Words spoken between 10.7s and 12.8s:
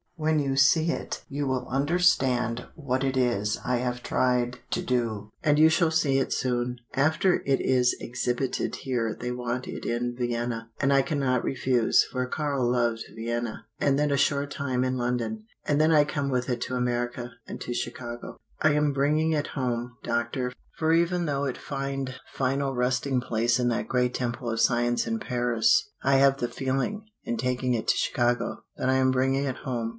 and I cannot refuse, for Karl